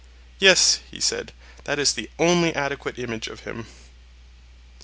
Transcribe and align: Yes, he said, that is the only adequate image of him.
Yes, 0.39 0.79
he 0.89 0.99
said, 0.99 1.31
that 1.65 1.77
is 1.77 1.93
the 1.93 2.09
only 2.17 2.55
adequate 2.55 2.97
image 2.97 3.27
of 3.27 3.41
him. 3.41 3.67